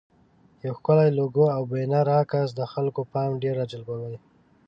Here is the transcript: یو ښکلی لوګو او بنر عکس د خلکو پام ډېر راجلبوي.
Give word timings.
یو 0.65 0.73
ښکلی 0.77 1.09
لوګو 1.19 1.45
او 1.55 1.61
بنر 1.71 2.07
عکس 2.19 2.47
د 2.55 2.61
خلکو 2.73 3.01
پام 3.13 3.31
ډېر 3.43 3.53
راجلبوي. 3.61 4.17